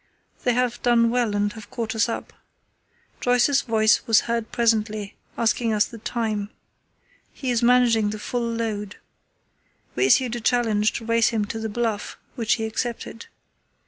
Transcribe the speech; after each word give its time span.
They 0.45 0.53
have 0.55 0.81
done 0.81 1.11
well 1.11 1.35
and 1.35 1.53
have 1.53 1.69
caught 1.69 1.93
us 1.93 2.09
up. 2.09 2.33
Joyce's 3.19 3.61
voice 3.61 4.07
was 4.07 4.21
heard 4.21 4.51
presently, 4.51 5.15
asking 5.37 5.73
us 5.73 5.85
the 5.85 5.99
time. 5.99 6.49
He 7.31 7.51
is 7.51 7.61
managing 7.61 8.09
the 8.09 8.17
full 8.17 8.49
load. 8.51 8.95
We 9.95 10.07
issued 10.07 10.35
a 10.35 10.41
challenge 10.41 10.93
to 10.93 11.05
race 11.05 11.27
him 11.27 11.45
to 11.45 11.59
the 11.59 11.69
Bluff, 11.69 12.17
which 12.33 12.53
he 12.53 12.65
accepted. 12.65 13.27